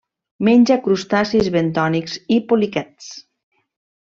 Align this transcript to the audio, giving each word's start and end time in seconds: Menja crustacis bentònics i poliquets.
Menja 0.47 0.77
crustacis 0.87 1.49
bentònics 1.57 2.17
i 2.37 2.41
poliquets. 2.51 3.13